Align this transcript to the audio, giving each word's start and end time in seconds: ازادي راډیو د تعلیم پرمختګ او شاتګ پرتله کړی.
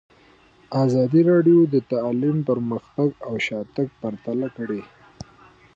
ازادي 0.83 1.21
راډیو 1.31 1.59
د 1.73 1.75
تعلیم 1.91 2.37
پرمختګ 2.49 3.09
او 3.27 3.33
شاتګ 3.45 3.87
پرتله 4.01 4.47
کړی. 4.57 4.81